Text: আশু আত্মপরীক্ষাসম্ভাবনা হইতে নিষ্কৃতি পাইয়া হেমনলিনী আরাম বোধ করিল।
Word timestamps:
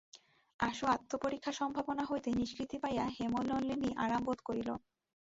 আশু 0.59 0.83
আত্মপরীক্ষাসম্ভাবনা 0.87 2.03
হইতে 2.05 2.29
নিষ্কৃতি 2.31 2.77
পাইয়া 2.83 3.05
হেমনলিনী 3.17 3.89
আরাম 3.97 4.21
বোধ 4.23 4.39
করিল। 4.47 4.69